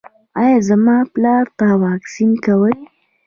ایا 0.41 0.57
زما 0.67 0.97
پلار 1.13 1.45
ته 1.57 1.67
واکسین 1.83 2.31
کوئ؟ 2.43 2.75